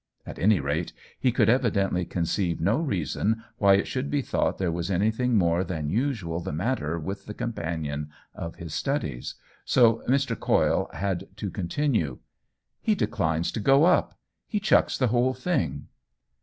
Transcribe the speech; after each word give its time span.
At 0.25 0.39
any 0.39 0.59
rate 0.59 0.93
he 1.19 1.31
could 1.31 1.47
evidently 1.47 2.05
conceive 2.05 2.59
no 2.59 2.77
reason 2.79 3.43
why 3.59 3.75
it 3.75 3.85
should 3.85 4.09
be 4.09 4.23
thought 4.23 4.57
there 4.57 4.71
was 4.71 4.89
anything 4.89 5.37
more 5.37 5.63
than 5.63 5.91
usual 5.91 6.39
the 6.39 6.51
matter 6.51 6.97
with 6.97 7.27
the 7.27 7.35
com 7.35 7.53
panion 7.53 8.07
of 8.33 8.55
his 8.55 8.73
studies; 8.73 9.35
so 9.63 10.01
Mr. 10.07 10.35
Coyle 10.35 10.89
had 10.91 11.27
to 11.37 11.51
continue:" 11.51 12.17
He 12.81 12.95
declines 12.95 13.51
to 13.51 13.59
go 13.59 13.83
up. 13.83 14.17
He 14.47 14.59
chucks 14.59 14.97
the 14.97 15.09
whole 15.09 15.35
thing 15.35 15.85